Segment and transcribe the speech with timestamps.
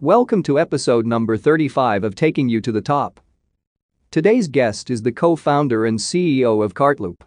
[0.00, 3.18] Welcome to episode number 35 of Taking You to the Top.
[4.12, 7.22] Today's guest is the co founder and CEO of Cartloop.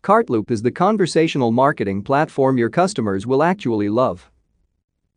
[0.00, 4.30] Cartloop is the conversational marketing platform your customers will actually love.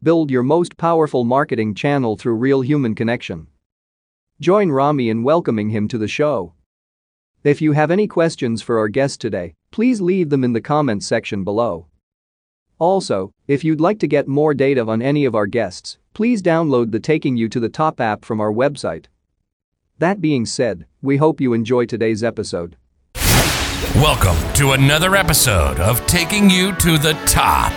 [0.01, 3.45] Build your most powerful marketing channel through real human connection.
[4.41, 6.55] Join Rami in welcoming him to the show.
[7.43, 11.05] If you have any questions for our guest today, please leave them in the comments
[11.05, 11.85] section below.
[12.77, 16.91] Also, if you'd like to get more data on any of our guests, please download
[16.91, 19.05] the Taking You to the Top app from our website.
[19.99, 22.75] That being said, we hope you enjoy today's episode.
[23.95, 27.71] Welcome to another episode of Taking You to the Top.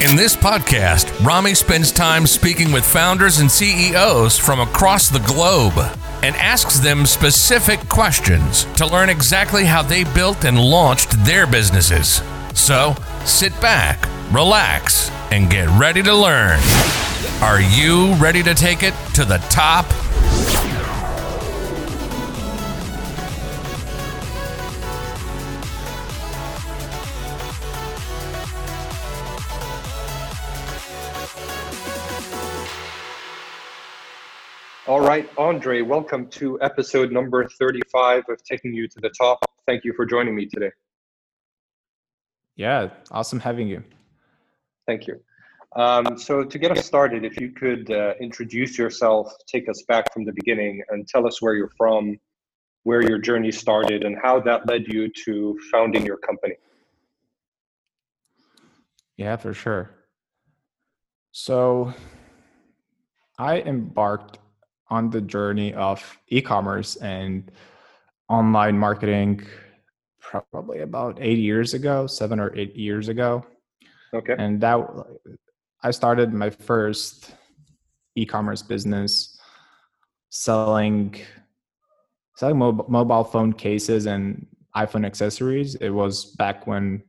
[0.00, 5.74] In this podcast, Rami spends time speaking with founders and CEOs from across the globe
[6.22, 12.22] and asks them specific questions to learn exactly how they built and launched their businesses.
[12.54, 16.58] So, sit back, relax, and get ready to learn.
[17.40, 19.86] Are you ready to take it to the top?
[34.86, 39.38] All right, Andre, welcome to episode number 35 of Taking You to the Top.
[39.66, 40.72] Thank you for joining me today.
[42.54, 43.82] Yeah, awesome having you.
[44.86, 45.20] Thank you.
[45.76, 50.12] Um, so, to get us started, if you could uh, introduce yourself, take us back
[50.12, 52.16] from the beginning, and tell us where you're from,
[52.84, 56.54] where your journey started, and how that led you to founding your company.
[59.16, 59.90] Yeah, for sure.
[61.32, 61.92] So,
[63.36, 64.38] I embarked
[64.90, 67.50] on the journey of e-commerce and
[68.28, 69.44] online marketing
[70.20, 73.44] probably about eight years ago, seven or eight years ago.
[74.14, 74.34] Okay.
[74.38, 74.78] And that
[75.82, 77.34] I started my first
[78.16, 79.38] e-commerce business
[80.30, 81.20] selling
[82.36, 85.76] selling mobile, mobile phone cases and iPhone accessories.
[85.76, 87.02] It was back when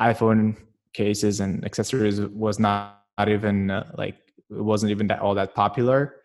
[0.00, 0.56] iPhone
[0.92, 4.16] cases and accessories was not, not even uh, like
[4.50, 6.16] it wasn't even that all that popular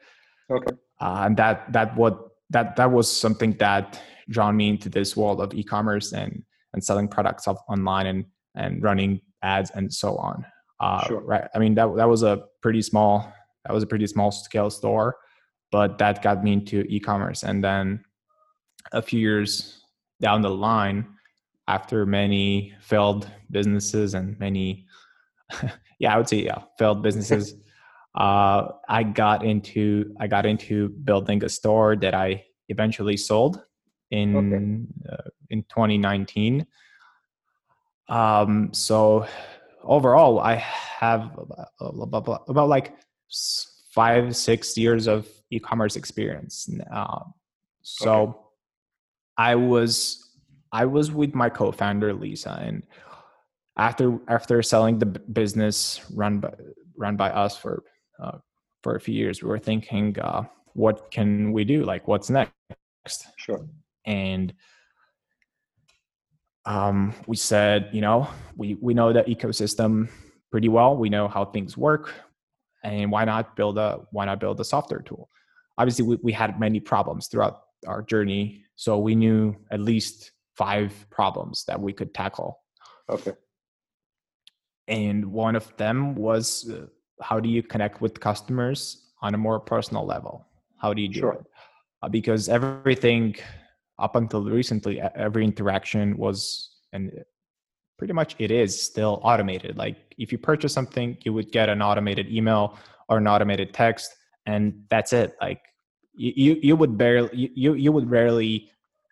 [0.52, 0.76] Okay.
[1.00, 5.42] Uh, and that that what that that was something that drawn me into this world
[5.42, 6.44] of e-commerce and
[6.74, 8.26] and selling products off online and
[8.56, 10.46] and running ads and so on.
[10.80, 11.22] Uh, Sure.
[11.22, 11.48] Right.
[11.54, 13.32] I mean that that was a pretty small
[13.66, 15.18] that was a pretty small scale store,
[15.72, 17.44] but that got me into e-commerce.
[17.44, 18.04] And then
[18.94, 19.84] a few years
[20.22, 21.06] down the line,
[21.68, 24.88] after many failed businesses and many,
[26.00, 27.54] yeah, I would say yeah, failed businesses
[28.16, 33.62] uh, I got into I got into building a store that I eventually sold
[34.12, 36.66] in uh, in 2019.
[38.10, 39.26] Um, so
[39.84, 41.32] overall, I have
[41.80, 42.96] about, about like
[43.92, 46.70] five six years of e-commerce experience.
[46.92, 47.20] Uh,
[47.82, 48.40] so Okay.
[49.38, 50.26] I was
[50.72, 52.84] I was with my co-founder Lisa, and
[53.78, 56.54] after after selling the business run by
[56.98, 57.84] run by us for
[58.22, 58.38] uh,
[58.84, 60.44] for a few years, we were thinking, uh,
[60.74, 61.84] what can we do?
[61.84, 63.28] Like, what's next?
[63.38, 63.66] Sure.
[64.06, 64.54] And
[66.70, 70.10] um, we said, you know, we we know the ecosystem
[70.52, 70.96] pretty well.
[70.96, 72.14] We know how things work,
[72.84, 75.28] and why not build a why not build a software tool?
[75.78, 77.56] Obviously, we, we had many problems throughout
[77.88, 82.60] our journey, so we knew at least five problems that we could tackle
[83.10, 83.32] Okay.
[84.90, 86.86] and one of them was uh,
[87.22, 90.46] how do you connect with customers on a more personal level
[90.82, 91.34] how do you do Sure.
[91.34, 91.46] it
[92.04, 93.36] uh, because everything
[94.00, 97.12] up until recently every interaction was and
[97.98, 101.82] pretty much it is still automated like if you purchase something you would get an
[101.82, 102.78] automated email
[103.10, 104.16] or an automated text
[104.46, 105.62] and that's it like
[106.14, 108.70] you you, would barely you, you would rarely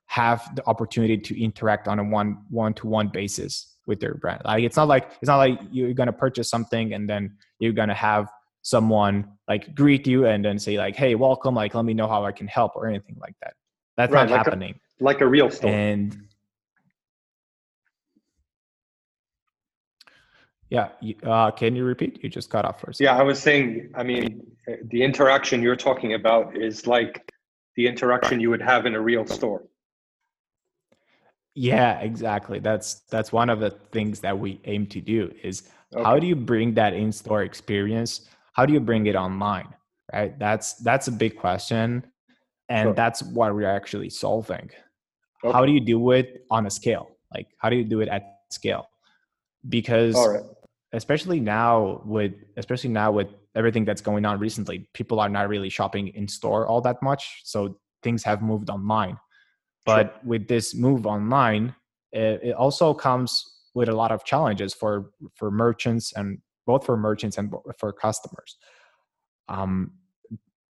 [0.07, 4.41] have the opportunity to interact on a one one to one basis with their brand.
[4.43, 7.93] Like it's not like it's not like you're gonna purchase something and then you're gonna
[7.93, 8.29] have
[8.61, 11.55] someone like greet you and then say like, "Hey, welcome.
[11.55, 13.53] Like, let me know how I can help" or anything like that.
[13.97, 14.79] That's Right, not like a- happening.
[14.99, 15.71] Like a real store.
[15.71, 16.27] and
[20.69, 20.89] yeah,
[21.23, 22.23] uh, can you repeat?
[22.23, 23.03] You just cut off a second.
[23.05, 27.31] Yeah, I was saying, I mean, uh, the interaction you're talking about is like
[27.75, 29.63] the interaction you would have in a real store.
[31.55, 32.59] Yeah, exactly.
[32.59, 35.69] That's that's one of the things that we aim to do is
[36.03, 38.27] how do you bring that in-store experience?
[38.53, 39.73] How do you bring it online?
[40.13, 40.37] Right?
[40.37, 42.03] That's that's a big question
[42.69, 42.93] and Sure.
[42.93, 44.69] that's what we're actually solving.
[45.43, 45.53] Okay.
[45.53, 47.09] How do you do it on a scale?
[47.33, 48.89] Like how do you do it at scale?
[49.69, 50.41] Because right.
[50.93, 55.67] especially now with especially now with everything that's going on recently people are not really
[55.67, 59.17] shopping in store all that much so things have moved online
[59.85, 60.21] but sure.
[60.23, 61.73] with this move online
[62.11, 63.43] it, it, also comes
[63.73, 66.37] with a lot of challenges for for merchants and
[66.67, 68.57] both for merchants and for customers
[69.49, 69.91] um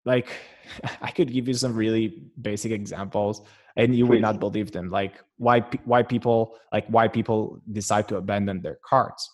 [0.07, 0.29] like
[1.03, 3.43] i could give you some really basic examples
[3.77, 4.11] and you Please.
[4.11, 8.79] would not believe them like why why people like why people decide to abandon their
[8.83, 9.31] carts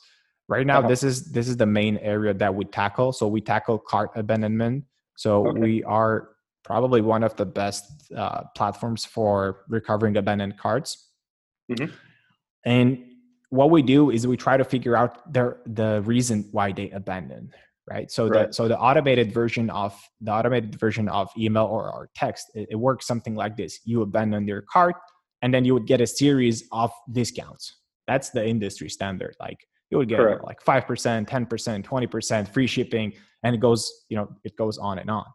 [0.48, 0.88] right now uh-huh.
[0.88, 4.84] this is this is the main area that we tackle so we tackle cart abandonment
[5.16, 5.60] so okay.
[5.60, 6.30] we are
[6.64, 11.10] probably one of the best uh, platforms for recovering abandoned carts
[11.70, 11.92] mm-hmm.
[12.64, 13.04] and
[13.50, 17.54] what we do is we try to figure out the the reason why they abandoned
[17.92, 18.10] right?
[18.10, 18.48] So right.
[18.48, 22.68] the so the automated version of the automated version of email or, or text it,
[22.70, 23.80] it, works something like this.
[23.84, 24.96] You abandon your cart
[25.42, 27.76] and then you would get a series of discounts.
[28.06, 29.36] That's the industry standard.
[29.38, 30.44] Like you would get Correct.
[30.44, 33.12] like 5% 10% 20% free shipping
[33.42, 35.26] and it goes you know it goes on and on.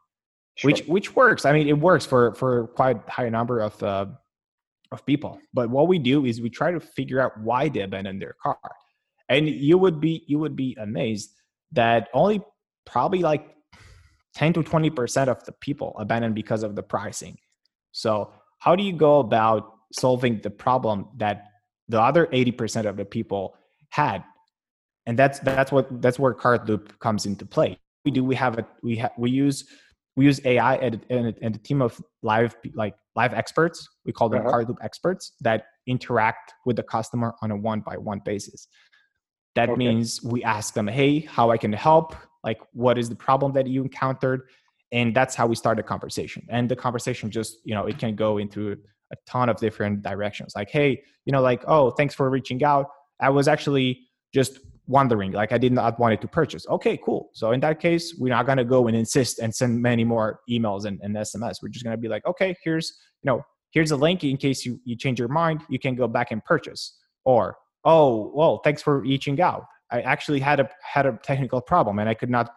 [0.56, 0.70] Sure.
[0.70, 1.46] which which works.
[1.46, 4.08] I mean it works for for quite high number of uh,
[4.92, 5.40] of people.
[5.54, 8.58] But what we do is we try to figure out why they abandon their car
[9.30, 11.37] and you would be you would be amazed
[11.72, 12.42] that only
[12.86, 13.48] probably like
[14.36, 17.38] 10 to 20% of the people abandon because of the pricing.
[17.92, 21.46] So, how do you go about solving the problem that
[21.88, 23.56] the other 80% of the people
[23.90, 24.24] had?
[25.06, 27.80] And that's that's what that's where Cartloop comes into play.
[28.04, 29.66] We do we have a we ha, we use
[30.18, 33.88] we use AI and, and, and a team of live like live experts.
[34.06, 34.58] We call them uh-huh.
[34.58, 38.68] Cartloop experts that interact with the customer on a one by one basis.
[39.58, 39.78] That okay.
[39.80, 42.16] means we ask them, hey, how I can help?
[42.44, 44.42] Like, what is the problem that you encountered?
[44.92, 46.46] And that's how we start a conversation.
[46.48, 48.78] And the conversation just, you know, it can go into
[49.12, 50.54] a ton of different directions.
[50.56, 52.86] Like, hey, you know, like, oh, thanks for reaching out.
[53.20, 54.02] I was actually
[54.32, 56.68] just wondering, like, I did not want it to purchase.
[56.68, 57.32] Okay, cool.
[57.34, 60.42] So in that case, we're not going to go and insist and send many more
[60.48, 61.64] emails and, and SMS.
[61.64, 62.94] We're just going to be like, okay, here's,
[63.24, 66.08] you know, here's a link in case you, you change your mind, you can go
[66.08, 66.96] back and purchase.
[67.26, 67.58] Or
[67.88, 69.66] oh well thanks for reaching out.
[69.90, 72.52] I actually had a had a technical problem and i could not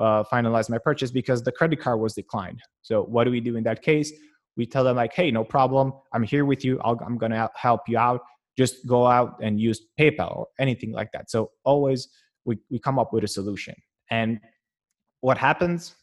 [0.00, 2.60] uh, finalize my purchase because the credit card was declined.
[2.82, 4.12] So what do we do in that case?
[4.56, 5.92] We tell them like hey no problem.
[6.14, 6.80] I'm here with you.
[6.80, 8.20] I am going to help you out.
[8.56, 11.30] Just go out and use paypal or anything like that.
[11.30, 12.08] So always
[12.46, 13.74] we, we come up with a solution.
[14.10, 14.40] And
[15.20, 15.96] what happens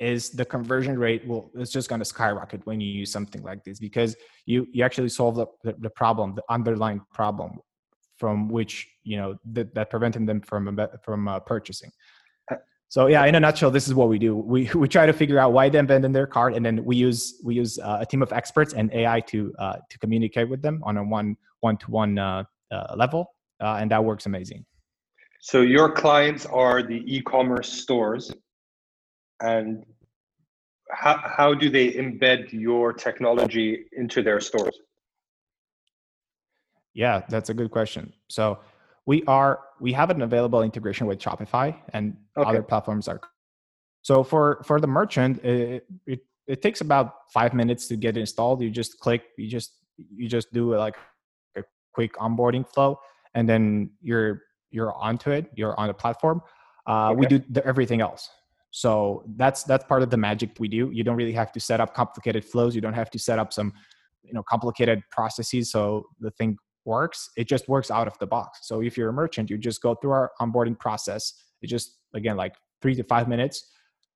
[0.00, 3.62] is the conversion rate will it's just going to skyrocket when you use something like
[3.62, 5.46] this because you you actually solve the,
[5.78, 7.58] the problem the underlying problem
[8.16, 11.90] from which you know that, that preventing them from from uh, purchasing.
[12.50, 12.56] Uh,
[12.88, 14.36] so yeah, in a nutshell, this is what we do.
[14.36, 17.40] We we try to figure out why they abandoned their cart, and then we use
[17.44, 20.80] we use uh, a team of experts and AI to uh, to communicate with them
[20.84, 24.64] on a one one to one uh, uh, level, and that works amazing.
[25.40, 28.32] So your clients are the e-commerce stores,
[29.40, 29.84] and
[30.90, 34.78] how how do they embed your technology into their stores?
[36.94, 38.12] Yeah, that's a good question.
[38.28, 38.60] So
[39.06, 42.48] we are we have an available integration with Shopify and okay.
[42.48, 43.20] other platforms are.
[44.02, 48.62] So for for the merchant, it, it it takes about five minutes to get installed.
[48.62, 50.96] You just click, you just you just do like
[51.56, 52.98] a quick onboarding flow,
[53.34, 55.50] and then you're you're onto it.
[55.54, 56.42] You're on the platform.
[56.86, 57.16] Uh, okay.
[57.20, 58.28] We do the, everything else.
[58.70, 60.90] So that's that's part of the magic we do.
[60.92, 62.74] You don't really have to set up complicated flows.
[62.74, 63.72] You don't have to set up some
[64.22, 65.70] you know complicated processes.
[65.70, 68.60] So the thing works it just works out of the box.
[68.62, 71.34] So if you're a merchant you just go through our onboarding process.
[71.62, 73.70] It just again like three to five minutes.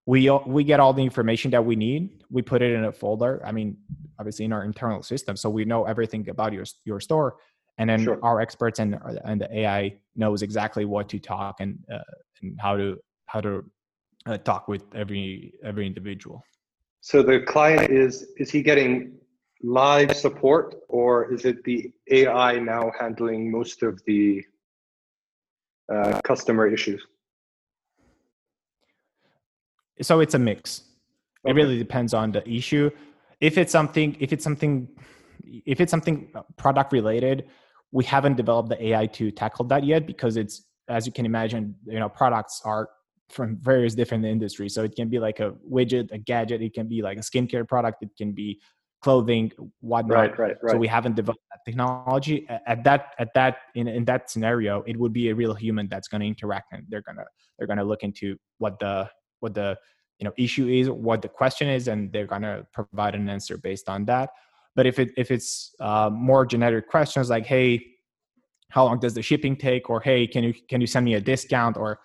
[0.07, 2.25] We we get all the information that we need.
[2.31, 3.77] We put it in a folder i mean
[4.19, 7.37] obviously in our internal system so we know everything about your your store
[7.79, 8.19] and then sure.
[8.23, 11.99] our experts and and the ai knows exactly what to talk and uh,
[12.43, 12.97] and how to
[13.27, 13.65] how to
[14.27, 16.45] uh, talk with every every individual.
[17.01, 19.13] So the client is is he getting
[19.63, 24.45] live support, or is it the AI now handling most of the
[25.93, 27.03] uh, customer issues?
[30.01, 30.83] So it's a mix.
[31.45, 31.51] Okay.
[31.51, 32.91] It really depends on the issue.
[33.41, 34.89] If it's something, if it's something,
[35.45, 37.47] if it's something product related,
[37.91, 41.75] we haven't developed the AI to tackle that yet because it's, as you can imagine,
[41.87, 42.89] you know, products are
[43.29, 44.75] from various different industries.
[44.75, 46.63] So it can be like a widget, a gadget.
[46.63, 48.03] It can be like a skincare product.
[48.03, 48.61] It can be
[49.01, 50.17] clothing, whatnot.
[50.17, 50.73] Right, right, right.
[50.73, 52.47] So we haven't developed that technology.
[52.67, 56.09] At that, at that, in, in that scenario, it would be a real human that's
[56.09, 57.25] going to interact, and they're gonna
[57.59, 59.09] they're gonna look into what the
[59.41, 59.77] what the
[60.19, 63.89] you know issue is, what the question is, and they're gonna provide an answer based
[63.89, 64.31] on that.
[64.75, 67.85] But if it if it's uh, more generic questions like, hey,
[68.71, 71.21] how long does the shipping take, or hey, can you can you send me a
[71.21, 72.01] discount, or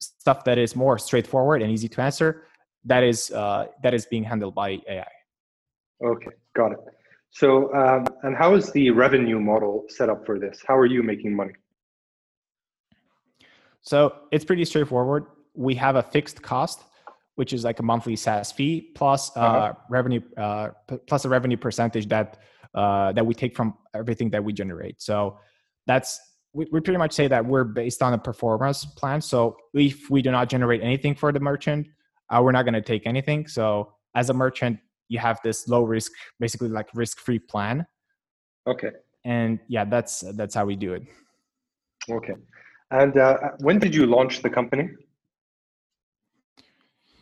[0.00, 2.46] stuff that is more straightforward and easy to answer
[2.86, 5.06] that is uh, that is being handled by ai
[6.04, 6.78] okay got it
[7.30, 11.02] so um, and how is the revenue model set up for this how are you
[11.02, 11.54] making money
[13.80, 16.82] so it's pretty straightforward we have a fixed cost
[17.36, 19.72] which is like a monthly SaaS fee plus uh, uh-huh.
[19.88, 22.38] revenue uh, p- plus a revenue percentage that
[22.74, 25.00] uh, that we take from everything that we generate.
[25.00, 25.38] So
[25.86, 26.18] that's
[26.52, 29.20] we, we pretty much say that we're based on a performance plan.
[29.20, 31.86] So if we do not generate anything for the merchant,
[32.30, 33.46] uh, we're not going to take anything.
[33.46, 37.86] So as a merchant, you have this low risk, basically like risk free plan.
[38.66, 38.90] Okay.
[39.24, 41.02] And yeah, that's that's how we do it.
[42.10, 42.34] Okay.
[42.90, 44.88] And uh, when did you launch the company?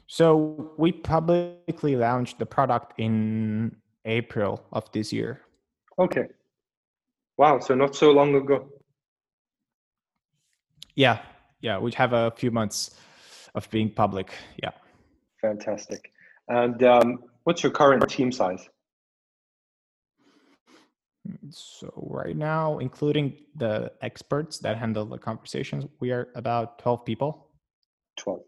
[0.06, 3.74] So we publicly launched the product in
[4.04, 5.40] April of this year.
[5.98, 6.26] Okay.
[7.38, 7.58] Wow.
[7.58, 8.68] So not so long ago.
[10.94, 11.18] Yeah.
[11.60, 11.78] Yeah.
[11.78, 12.96] We have a few months
[13.54, 14.30] of being public.
[14.62, 14.70] Yeah.
[15.40, 16.12] Fantastic.
[16.48, 18.68] And um, what's your current team size?
[21.50, 27.48] So right now, including the experts that handle the conversations, we are about 12 people.
[28.18, 28.40] 12.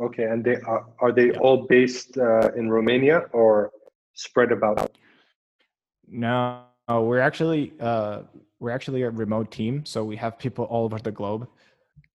[0.00, 1.38] Okay, and they are are they yeah.
[1.38, 3.70] all based uh, in Romania or
[4.14, 4.96] spread about?
[6.08, 8.22] No, we're actually uh,
[8.58, 11.46] we're actually a remote team, so we have people all over the globe,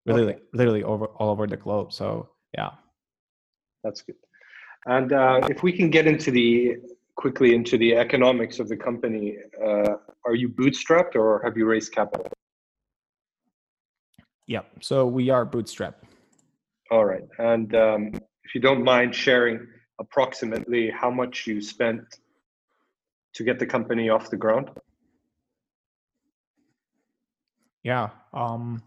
[0.06, 0.42] really, okay.
[0.54, 1.94] literally over all over the globe.
[1.94, 2.72] So yeah,
[3.84, 4.16] that's good.
[4.88, 6.77] And uh, if we can get into the
[7.15, 11.91] quickly into the economics of the company, uh, are you bootstrapped or have you raised
[11.91, 12.27] capital?
[14.46, 16.03] Yeah, so we are bootstrapped.
[16.89, 17.27] All right.
[17.38, 18.12] And um,
[18.44, 19.67] if you don't mind sharing
[20.00, 22.01] approximately how much you spent
[23.34, 24.70] to get the company off the ground?
[27.84, 28.10] Yeah.
[28.34, 28.82] Um,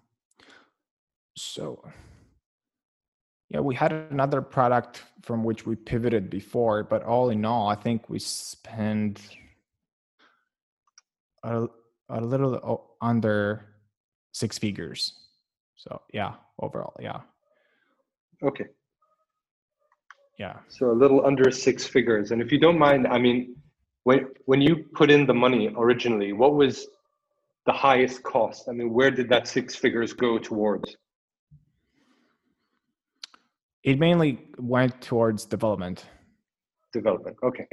[1.37, 1.85] so,
[3.51, 7.75] yeah, we had another product from which we pivoted before, but all in all, I
[7.75, 9.21] think we spent
[11.43, 11.67] a,
[12.09, 13.67] a little under
[14.33, 15.15] six figures.
[15.75, 17.21] So, yeah, overall, yeah.
[18.43, 18.67] Okay.
[20.39, 20.57] Yeah.
[20.69, 22.31] So a little under six figures.
[22.31, 23.57] And if you don't mind, I mean,
[24.05, 26.87] when when you put in the money originally, what was
[27.67, 28.69] the highest cost?
[28.69, 30.97] I mean, where did that six figures go towards?
[33.83, 36.05] It mainly went towards development.
[36.93, 37.37] Development.
[37.43, 37.67] Okay.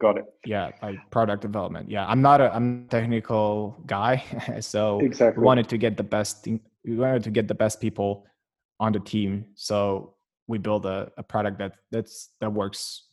[0.00, 0.24] Got it.
[0.46, 1.90] Yeah, like product development.
[1.90, 4.24] Yeah, I'm not a I'm a technical guy,
[4.60, 5.40] so exactly.
[5.40, 6.46] we wanted to get the best.
[6.46, 8.24] We wanted to get the best people
[8.78, 9.44] on the team.
[9.56, 10.14] So
[10.46, 13.10] we build a, a product that that's that works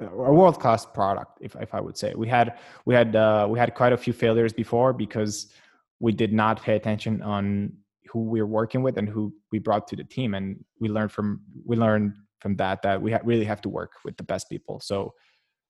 [0.00, 3.58] a world class product if, if i would say we had we had uh, we
[3.58, 5.52] had quite a few failures before because
[6.00, 7.72] we did not pay attention on
[8.12, 11.12] who we are working with and who we brought to the team and we learned
[11.12, 14.48] from we learned from that that we ha- really have to work with the best
[14.48, 14.80] people.
[14.80, 15.14] So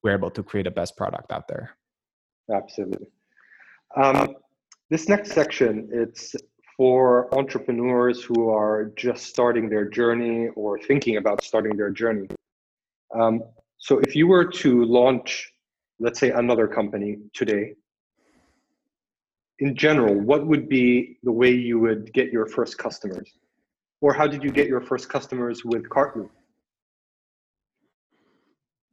[0.03, 1.71] we're able to create a best product out there.
[2.53, 3.07] Absolutely.
[3.95, 4.35] Um,
[4.89, 6.35] this next section it's
[6.79, 12.27] for entrepreneurs who are just starting their journey or thinking about starting their journey.
[13.13, 13.43] Um,
[13.77, 15.51] so, if you were to launch,
[15.99, 17.73] let's say, another company today,
[19.59, 23.31] in general, what would be the way you would get your first customers?
[24.01, 26.29] Or how did you get your first customers with Cartloop?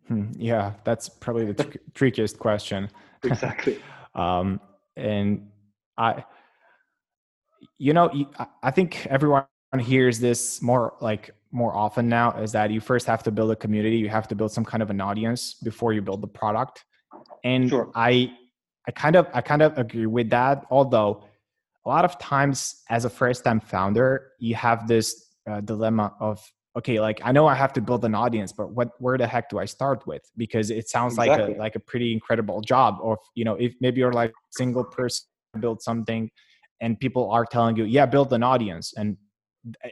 [0.08, 2.90] Hmm, yeah, that's probably the tr- trickiest question.
[3.23, 3.80] Exactly.
[4.14, 4.61] um,
[4.96, 5.49] and
[5.96, 6.25] I,
[7.78, 8.11] you know
[8.62, 9.44] i think everyone
[9.78, 13.56] hears this more like more often now is that you first have to build a
[13.56, 16.85] community you have to build some kind of an audience before you build the product
[17.44, 17.90] and sure.
[17.94, 18.30] i
[18.86, 21.24] i kind of i kind of agree with that although
[21.84, 26.44] a lot of times as a first time founder you have this uh, dilemma of
[26.76, 29.48] okay like i know i have to build an audience but what where the heck
[29.48, 31.48] do i start with because it sounds exactly.
[31.48, 34.52] like a like a pretty incredible job or you know if maybe you're like a
[34.52, 35.26] single person
[35.60, 36.30] build something
[36.80, 39.16] and people are telling you yeah build an audience and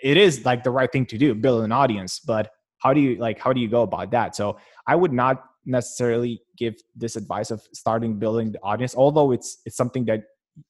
[0.03, 3.17] it is like the right thing to do build an audience but how do you
[3.17, 7.51] like how do you go about that so i would not necessarily give this advice
[7.51, 10.25] of starting building the audience although it's it's something that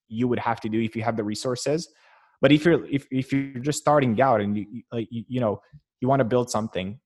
[0.09, 1.89] you would have to do if you have the resources.
[2.41, 5.61] But if you're if, if you're just starting out and you like you, you know
[6.01, 6.99] you want to build something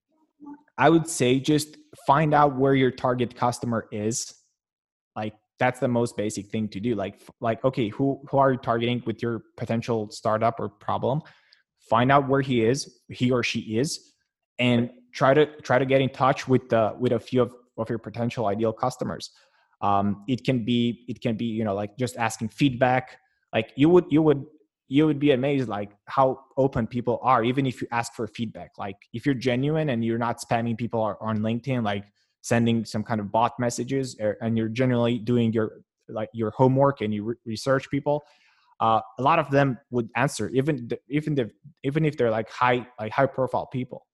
[0.78, 1.76] i would say just
[2.07, 4.35] find out where your target customer is.
[5.16, 6.95] Like that's the most basic thing to do.
[6.95, 11.23] Like like okay who who are you targeting with your potential startup or problem?
[11.90, 14.12] Find out where he is he or she is
[14.59, 17.88] and try to try to get in touch with the with a few of, of
[17.88, 19.30] your potential ideal customers.
[19.80, 23.18] Um, it can be it can be you know like just asking feedback.
[23.52, 24.44] Like you would you would
[24.88, 28.73] you would be amazed like how open people are even if you ask for feedback.
[28.78, 32.04] Like if you're genuine and you're not spamming people on linkedin like
[32.40, 37.00] sending some kind of bot messages er, and you're generally doing your like your homework
[37.00, 38.25] and you re- research people
[38.80, 41.50] uh, a lot of them would answer even even if
[41.82, 44.06] even if they're like high like high profile people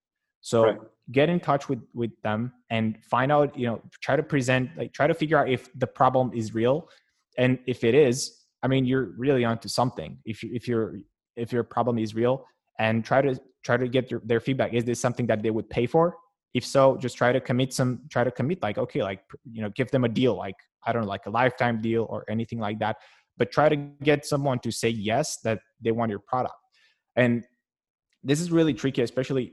[0.51, 0.79] so right.
[1.11, 4.93] get in touch with with them and find out you know try to present like
[4.93, 6.89] try to figure out if the problem is real
[7.39, 10.19] and if it is I mean, you're really onto something.
[10.25, 11.01] If you, if your
[11.37, 12.47] if your problem is real,
[12.79, 14.73] and try to try to get your, their feedback.
[14.73, 16.17] Is this something that they would pay for?
[16.55, 18.01] If so, just try to commit some.
[18.11, 21.03] Try to commit like okay, like you know, give them a deal, like I don't
[21.03, 22.97] know, like a lifetime deal or anything like that.
[23.37, 26.55] But try to get someone to say yes that they want your product.
[27.17, 27.45] And
[28.25, 29.53] this is really tricky, especially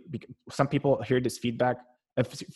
[0.49, 1.77] some people hear this feedback,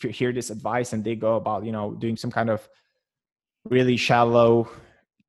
[0.00, 2.66] hear this advice, and they go about you know doing some kind of
[3.68, 4.68] really shallow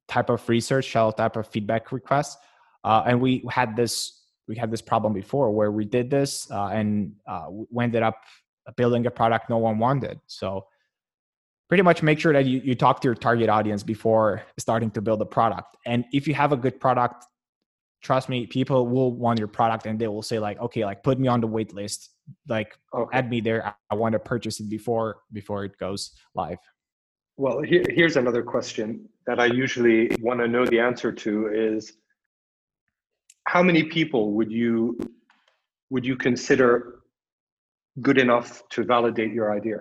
[0.07, 2.37] type of research, shallow type of feedback requests.
[2.83, 6.67] Uh, and we had this we had this problem before where we did this uh,
[6.67, 8.21] and uh, we ended up
[8.77, 10.19] building a product no one wanted.
[10.27, 10.67] So
[11.67, 15.01] pretty much make sure that you, you talk to your target audience before starting to
[15.01, 15.75] build a product.
[15.85, 17.25] And if you have a good product,
[18.01, 21.19] trust me, people will want your product and they will say like, okay, like put
[21.19, 22.11] me on the wait list,
[22.47, 23.17] like okay.
[23.17, 23.75] add me there.
[23.89, 26.59] I want to purchase it before before it goes live.
[27.37, 31.93] Well, here, here's another question that I usually want to know the answer to is
[33.45, 34.97] how many people would you
[35.89, 36.99] would you consider
[38.01, 39.77] good enough to validate your idea?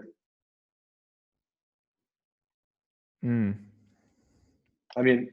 [3.24, 3.56] Mm.
[4.96, 5.28] I mean,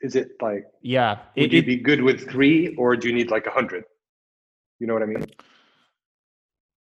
[0.00, 1.20] is it like yeah?
[1.36, 3.84] Would it, you be good with three, or do you need like a hundred?
[4.78, 5.24] You know what I mean?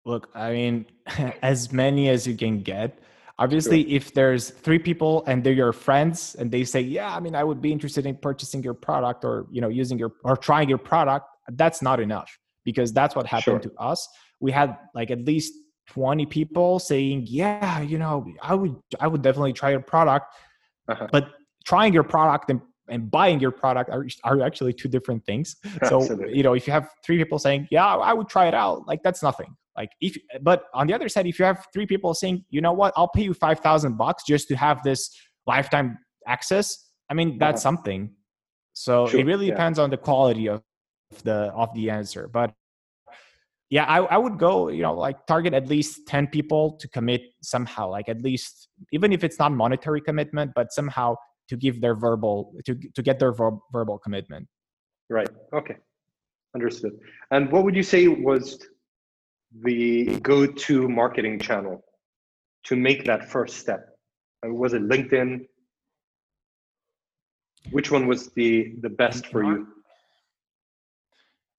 [0.05, 0.87] Look, I mean,
[1.43, 2.99] as many as you can get
[3.39, 3.97] obviously sure.
[3.97, 7.43] if there's three people and they're your friends and they say yeah i mean i
[7.43, 10.79] would be interested in purchasing your product or you know using your or trying your
[10.79, 12.31] product that's not enough
[12.65, 13.71] because that's what happened sure.
[13.71, 14.09] to us
[14.41, 15.53] we had like at least
[15.89, 20.27] 20 people saying yeah you know i would i would definitely try your product
[20.89, 21.09] uh-huh.
[21.11, 21.33] but
[21.65, 25.57] trying your product and, and buying your product are, are actually two different things
[25.89, 26.37] so Absolutely.
[26.37, 29.03] you know if you have three people saying yeah i would try it out like
[29.03, 32.45] that's nothing like if, but on the other side, if you have three people saying,
[32.51, 35.11] you know what, I'll pay you five thousand bucks just to have this
[35.47, 36.91] lifetime access.
[37.11, 37.63] I mean, that's yeah.
[37.63, 38.15] something.
[38.75, 39.21] So sure.
[39.21, 39.55] it really yeah.
[39.55, 40.63] depends on the quality of
[41.25, 42.29] the of the answer.
[42.29, 42.53] But
[43.71, 47.23] yeah, I, I would go, you know, like target at least 10 people to commit
[47.43, 51.17] somehow, like at least, even if it's not monetary commitment, but somehow
[51.49, 54.49] to give their verbal, to, to get their ver- verbal commitment.
[55.11, 55.29] Right.
[55.53, 55.77] Okay.
[56.55, 56.93] Understood.
[57.31, 58.59] And what would you say was
[59.63, 61.83] the go-to marketing channel
[62.65, 63.87] to make that first step?
[64.45, 65.47] Uh, was it LinkedIn?
[67.71, 69.69] Which one was the the best for you?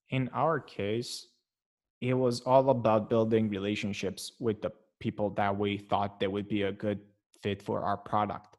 [0.10, 1.28] In our case,
[2.02, 6.64] it was all about building relationships with the people that we thought they would be
[6.64, 7.00] a good
[7.42, 8.58] fit for our product.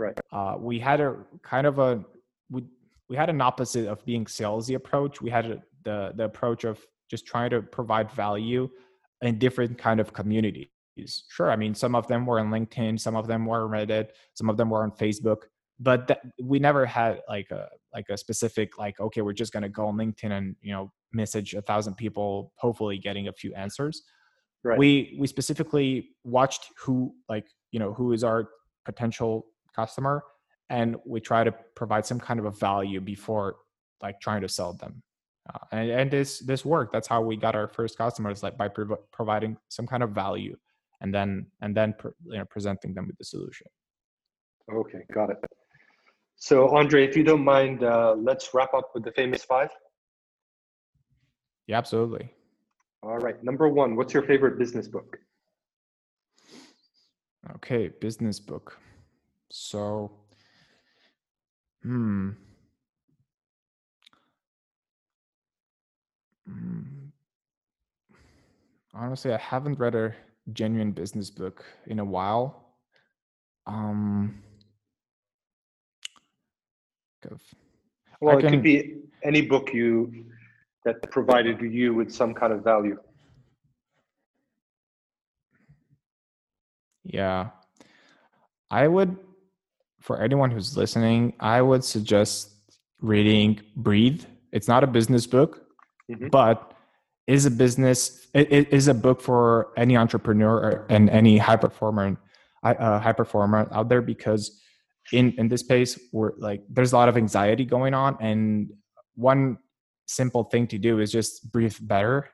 [0.00, 0.18] Right.
[0.32, 2.04] Uh, we had a kind of a
[2.50, 2.64] we
[3.08, 5.20] we had an opposite of being salesy approach.
[5.20, 8.68] We had a, the the approach of just trying to provide value
[9.22, 10.68] in different kind of communities
[11.28, 14.08] sure i mean some of them were on linkedin some of them were on reddit
[14.34, 15.42] some of them were on facebook
[15.78, 19.62] but that, we never had like a like a specific like okay we're just going
[19.62, 23.52] to go on linkedin and you know message a thousand people hopefully getting a few
[23.54, 24.02] answers
[24.62, 24.78] right.
[24.78, 28.48] we we specifically watched who like you know who is our
[28.84, 30.22] potential customer
[30.70, 33.56] and we try to provide some kind of a value before
[34.02, 35.02] like trying to sell them.
[35.52, 36.92] Uh, and, and this this worked.
[36.92, 40.56] That's how we got our first customers like by prov- providing some kind of value
[41.00, 43.66] and then and then you know presenting them with the solution.
[44.72, 45.38] Okay got it.
[46.36, 49.70] So andre if you don't mind uh, let's wrap up with the famous five.
[51.66, 52.30] Yeah absolutely.
[53.02, 55.18] All right number one what's your favorite business book?
[57.56, 58.78] Okay business book
[59.50, 60.10] so
[61.82, 62.30] hmm
[66.48, 67.12] Mm.
[68.94, 70.12] honestly, I haven't read a
[70.52, 72.74] genuine business book in a while.
[73.66, 74.42] Um,
[78.20, 80.24] well, can, it could be any book you
[80.84, 82.98] that provided you with some kind of value.
[87.04, 87.50] Yeah,
[88.70, 89.16] I would,
[90.00, 92.50] for anyone who's listening, I would suggest
[93.00, 94.24] reading Breathe.
[94.52, 95.66] It's not a business book,
[96.10, 96.28] mm-hmm.
[96.28, 96.72] but
[97.26, 102.16] is a business it is a book for any entrepreneur and any high performer
[102.62, 104.60] uh, high performer out there because
[105.12, 108.70] in in this space we're like there's a lot of anxiety going on and
[109.14, 109.58] one
[110.10, 112.28] simple thing to do is just breathe better.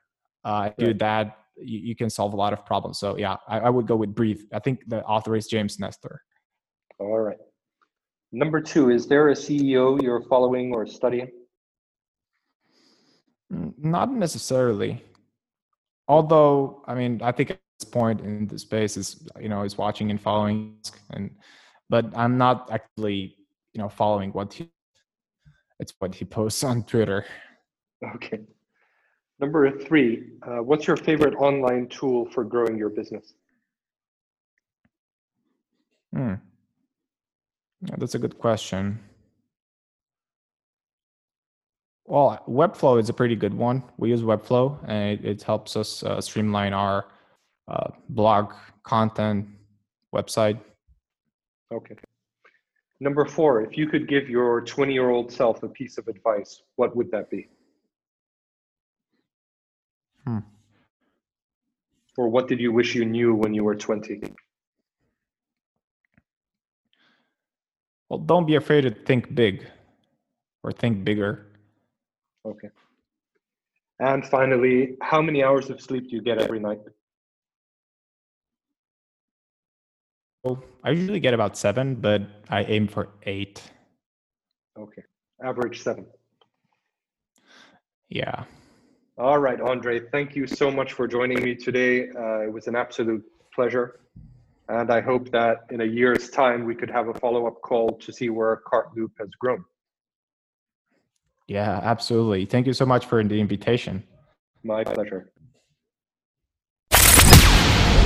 [0.45, 2.99] Uh, do that, you, you, can solve a lot of problems.
[2.99, 4.41] So yeah, I, I would go with breathe.
[4.53, 6.23] I think the author is James Nestor.
[6.99, 7.37] All right.
[8.37, 11.31] Number two, is there a CEO you're following or studying?
[13.51, 15.03] Mm, not necessarily.
[16.07, 19.79] Although, I mean, I think at this point in the space is, you know, is
[19.79, 20.77] watching and following,
[21.15, 21.31] and
[21.89, 23.39] but I'm not actually,
[23.73, 24.71] you know, following what he.
[25.81, 27.25] It's what he posts on Twitter.
[28.17, 28.41] Okay.
[29.41, 33.33] Number three, uh, what's your favorite online tool for growing your business?
[36.15, 36.35] Hmm.
[37.83, 39.01] Yeah, that's a good question.
[42.07, 43.83] Well, Webflow is a pretty good one.
[43.97, 47.07] We use Webflow, and it, it helps us uh, streamline our
[47.69, 48.53] uh, blog
[48.85, 49.49] content
[50.15, 50.61] website.
[51.73, 51.97] Okay.
[53.01, 56.63] Number four, if you could give your 20 year old self a piece of advice,
[56.77, 57.49] what would that be?
[60.25, 60.39] Hmm.
[62.17, 64.23] Or what did you wish you knew when you were 20?
[68.09, 69.67] Well, don't be afraid to think big
[70.63, 71.47] or think bigger.
[72.45, 72.69] Okay.
[73.99, 76.81] And finally, how many hours of sleep do you get every night?
[80.45, 83.63] Well, I usually get about seven, but I aim for eight.
[84.79, 85.03] Okay.
[85.43, 86.07] Average seven.
[88.09, 88.45] Yeah.
[89.19, 92.11] All right, Andre, thank you so much for joining me today.
[92.11, 94.01] Uh, it was an absolute pleasure.
[94.69, 97.93] And I hope that in a year's time, we could have a follow up call
[97.99, 99.65] to see where Cartloop has grown.
[101.47, 102.47] Yeah, absolutely.
[102.47, 104.03] Thank you so much for the invitation.
[104.65, 105.31] My pleasure.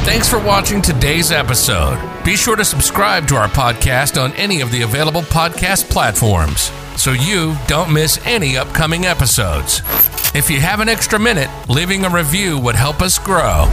[0.05, 1.99] Thanks for watching today's episode.
[2.25, 7.13] Be sure to subscribe to our podcast on any of the available podcast platforms so
[7.13, 9.81] you don't miss any upcoming episodes.
[10.35, 13.69] If you have an extra minute, leaving a review would help us grow.